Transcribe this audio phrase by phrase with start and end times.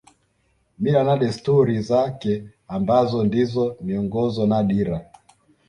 [0.79, 5.05] Mila na desturi zake ambazo ndizo miongozo na dira